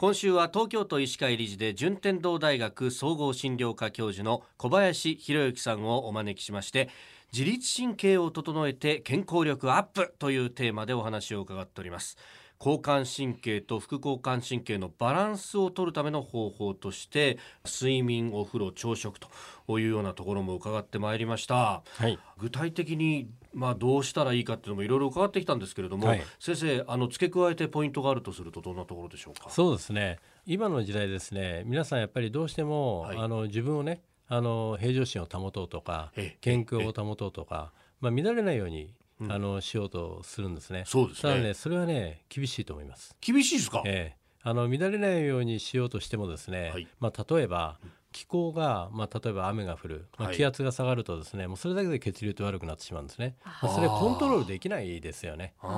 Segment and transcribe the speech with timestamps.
[0.00, 6.88] 今週は東京都医師会理事で順天堂大学総合診療科教授の小林博之さんをお招きしまして
[7.34, 12.16] 自律神経を整えて健康力アップというテーマでお話を伺っております。
[12.60, 29.48] 交感神経と副交感神経のバランスを取るための方法として睡眠お風呂朝食というようなところも伺ってまいりました、はい、具体的にまあどうしたらいいかっていうのもいろいろ伺ってきたんですけれども、はい、先生あの付け加えてポイントがあるとするとどんなところでしょうか？
[29.48, 30.18] そうですね。
[30.44, 38.94] 今の時代ですね皆さんやっぱりどうしても、はい、あの自分をねあの平常心を保とうとか健康を保とうとか、まあ、乱れないように
[39.28, 40.84] あのしようとするんですね。
[40.86, 41.32] そうですね。
[41.32, 43.14] ただねそれはね厳しいと思います。
[43.20, 43.82] 厳しいですか？
[43.84, 44.20] ええ。
[44.42, 47.78] あの乱れないようにしようとしてもですね、はい、まあ例えば
[48.10, 55.52] 気候が、まあ、例えば雨が降る、まあ、気圧が下がるとですね、はい、もうそれだけで血流って悪くなってしまうんですね、それコントロールできないですよね。
[55.62, 55.74] だか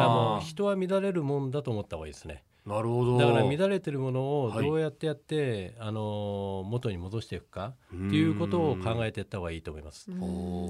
[0.00, 3.18] らもう人は乱れるもんだと思った方がいいですねなるほど。
[3.18, 10.06] だから乱れてるものをどうやってやって、はい、あの元に戻していくかっていうことを考えていった方がいいと思います。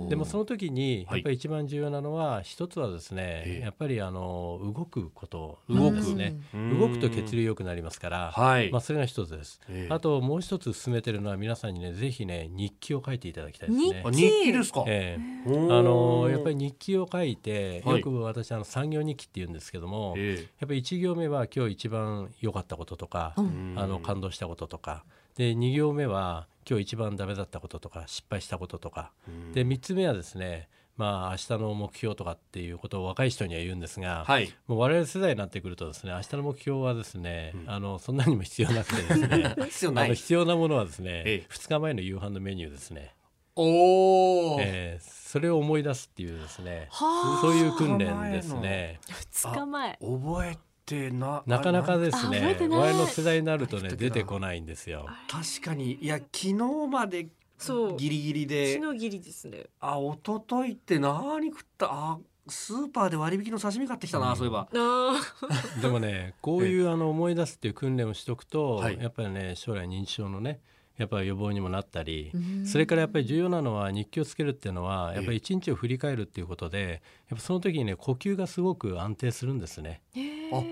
[0.09, 6.37] でもその時にやっぱり一番重要なのは、一つはですね、やっぱりあの動くことなんですね。
[6.79, 9.61] 動くと血流良くなりますから、はい、まあそれが一つです。
[9.89, 14.03] あともう一つ進めてるのは皆さんにねぜひね日記を書いていただきたいですね。
[14.13, 14.53] 日記。
[14.53, 14.85] ですか？
[14.87, 15.49] ええ。
[15.49, 25.03] ー、あのやっぱり日記を書いて、よく私あの産業日記って言うんですけども、やっぱり一行目は今日一番良かったこととか、あの感動したこととか。
[25.37, 29.13] で2行目は今日一番ダメだったこととか失敗したこととか、
[29.55, 43.15] で3つ目はですねまあ明日の目標とかっていうことを若い人には言うんですが、はい、もう我々世代になってくるとですね明日の目標はですね、うん、あのそんなにも必要なくてですね 必要あの必要なものはですね、ええ、2日前の夕飯のメニューですね。
[43.57, 49.01] おえー、それを思い出すっていうですねそういう訓練ですね。
[49.09, 49.99] 2日前。
[50.01, 52.57] 覚えってななかなかですね。
[52.59, 55.07] 前の世代になるとね出てこないんですよ。
[55.29, 56.55] 確かにいや昨日
[56.89, 57.29] まで
[57.59, 59.67] そうギリギリで昨日ギリですね。
[59.81, 62.19] あ一昨日って何食ったあ
[62.49, 64.69] スーパーで割引の刺身買ってきたな、うん、そういえば。
[65.81, 70.61] でもねこういうあの思い出すっていう訓練をしておくと、はい、やっぱりね将来認知症のね
[71.01, 72.31] やっぱり予防にもなったり
[72.67, 80.03] それからやっぱり重要なのは日記をつけるっていうのはやっぱり一日を振り返るっていうことでやっぱその時にね呼吸がすごく安定するんですね。
[80.15, 80.19] あ、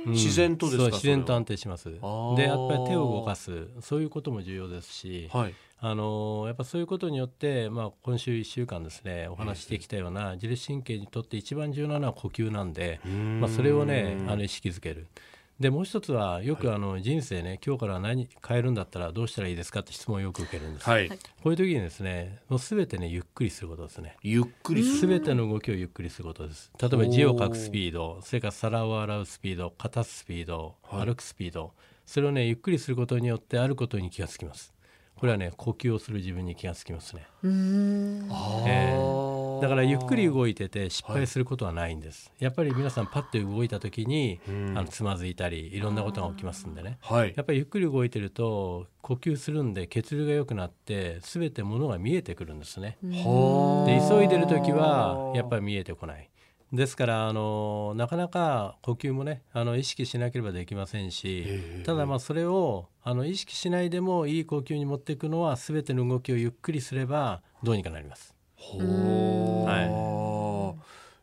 [0.06, 1.90] 自然とですか自然と安定します。
[1.90, 3.68] でやっぱり手を動かす。
[3.80, 13.00] そういうことも重要ですし、はい、あのやっぱそういうことによって、まあ、今週1週間ですねお話してきたような自律神経にとって一番重要なのは呼吸なんで、
[13.40, 15.06] まあ、それをねあの意識づける。
[15.60, 24.16] でもう一つはよくあの人生ね、今日から何変えるんだったらどうしたらいいですかって質問をよく受けるんです、はい、こういう時にですねもう全てねゆっくりすることですね。
[24.22, 26.70] ゆっくり全ての動きをゆっくりすることです。
[26.80, 31.72] 例えば字を書くスピードそれから皿を洗うスピード片すスピード、歩くスピード
[32.06, 34.72] それをねゆっくりすることによってあることに気がつきます。
[35.16, 52.98] これはね呼吸をする自分に気がつきますね、えーだからゆっくり動いてて失敗することはないんです、はい、やっぱり皆さんパッと動いた時にあのつまずいたりいろんなことが起きますんでね、はい、やっぱりゆっくり動いてると呼吸するんで血流が良くなって全てものが見えてくるんですね。
[53.02, 53.08] で
[54.08, 56.28] 急いでる時はやっぱり見えてこない。
[56.72, 68.34] ですからあのなかなか呼吸もねあの意識しなければできませんしただまあそれをあの意識しないでもいい呼吸に持っていくのは全ての動きをゆっくりすればどうにかなります。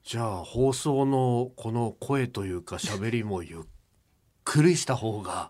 [0.06, 3.60] じゃあ放送のこの声というか喋りもゆっ
[4.44, 5.50] くりした方が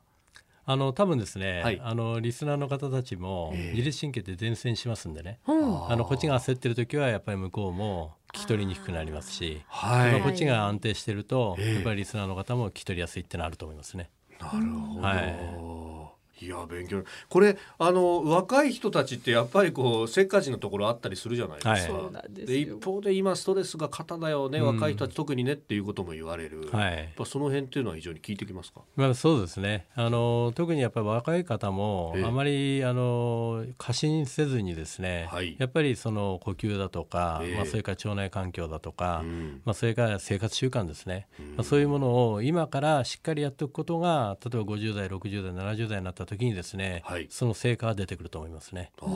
[0.66, 14.10] あの多分ですね、はい、あのリスナーの方たちも自律神経って伝染しますんでね、えー、あのこっちが焦ってる時はやっぱり向こうも聞き取りにくくなりますし、はい、こっちが安定してると、やっぱりリスナーの方も聞き取りやすいってのあると思いますね。
[14.40, 15.16] なるほど、は
[15.92, 15.95] い
[16.42, 17.04] いや勉強。
[17.30, 29.88] これあの若い人たちってやっぱりこうせっかちなところあったりするじゃないですか、はい、で一方で今ストレスが肩だよね、うん、若い人たち特にねっていうことも言われる、はい、やっぱその辺っていうのは非常に聞いてきますか、まあ、そうですね。
[29.96, 48.92] あの特にやっぱり若い方もあまりあの過信せずにですね、はい、やっぱりその呼吸だとか、まあ、それから腸内環境だとか、うん、まあ、それから生活習慣ですね、うん、まあ、そういうものを今からしっかりやっておくことが例えば50代60代70代になった時にですねはい、その成果が出てくると思いますね。
[49.00, 49.08] は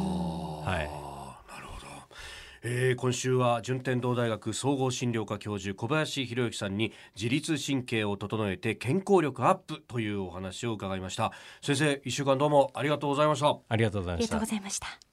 [0.75, 1.87] い、なるほど。
[2.61, 11.31] えー、今週は順天堂大学総合診療科教授小林博之さんに自律神経を整えて健康力アップというお話を伺いました。
[11.61, 13.57] 先生一週間どうもありがとうございました。
[13.67, 14.35] ありがとうございました。
[14.35, 15.08] ありがとうございました